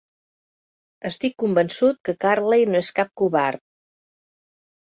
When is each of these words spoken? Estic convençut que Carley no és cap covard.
Estic 1.09 1.35
convençut 1.43 2.01
que 2.09 2.17
Carley 2.25 2.67
no 2.71 2.81
és 2.81 2.91
cap 3.01 3.15
covard. 3.23 3.67